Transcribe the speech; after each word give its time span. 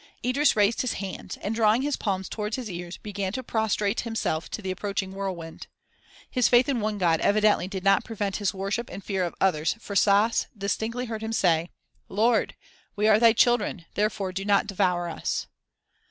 Idris 0.25 0.55
raised 0.55 0.81
his 0.81 0.93
hands 0.93 1.37
and 1.43 1.53
drawing 1.53 1.83
his 1.83 1.95
palms 1.95 2.27
towards 2.27 2.55
his 2.55 2.71
ears 2.71 2.97
began 2.97 3.31
to 3.33 3.43
prostrate 3.43 3.99
himself 3.99 4.49
to 4.49 4.59
the 4.59 4.71
approaching 4.71 5.11
whirlwind. 5.11 5.67
His 6.27 6.47
faith 6.47 6.67
in 6.67 6.81
one 6.81 6.97
God 6.97 7.19
evidently 7.19 7.67
did 7.67 7.83
not 7.83 8.03
prevent 8.03 8.37
his 8.37 8.51
worship 8.51 8.89
and 8.89 9.03
fear 9.03 9.23
of 9.23 9.35
others 9.39 9.75
for 9.79 9.95
Stas 9.95 10.47
distinctly 10.57 11.05
heard 11.05 11.21
him 11.21 11.33
say: 11.33 11.69
"Lord! 12.09 12.55
We 12.95 13.07
are 13.07 13.19
thy 13.19 13.33
children; 13.33 13.85
therefore 13.93 14.31
do 14.31 14.43
not 14.43 14.65
devour 14.65 15.07
us." 15.07 15.45